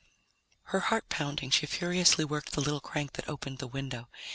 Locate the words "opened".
3.29-3.59